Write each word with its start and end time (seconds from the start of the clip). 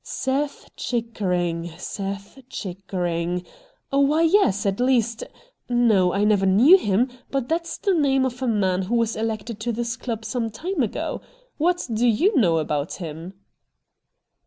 'Seth 0.21 0.71
Chickering, 0.75 1.73
Seth 1.77 2.39
Chickering? 2.49 3.45
Why 3.91 4.23
yes, 4.23 4.65
at 4.65 4.79
least— 4.79 5.23
no, 5.69 6.11
I 6.11 6.23
never 6.23 6.47
knew 6.47 6.75
him, 6.75 7.07
but 7.29 7.47
that's 7.47 7.77
the 7.77 7.93
name 7.93 8.25
of 8.25 8.41
a 8.41 8.47
man 8.47 8.81
who 8.81 8.95
was 8.95 9.15
elected 9.15 9.59
to 9.59 9.71
this 9.71 9.95
club 9.95 10.25
some 10.25 10.49
time 10.49 10.81
ago. 10.81 11.21
What 11.59 11.87
do 11.93 12.07
you 12.07 12.35
know 12.35 12.57
about 12.57 12.93
him 12.95 13.35